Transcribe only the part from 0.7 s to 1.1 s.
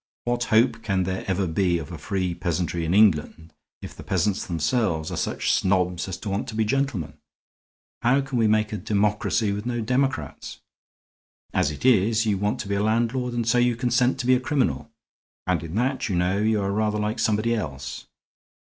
can